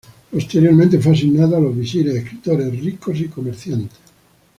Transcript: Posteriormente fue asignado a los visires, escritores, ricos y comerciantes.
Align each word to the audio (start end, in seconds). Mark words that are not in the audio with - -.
Posteriormente 0.31 0.97
fue 0.97 1.11
asignado 1.13 1.57
a 1.57 1.59
los 1.59 1.77
visires, 1.77 2.15
escritores, 2.15 2.79
ricos 2.83 3.19
y 3.19 3.27
comerciantes. 3.27 3.99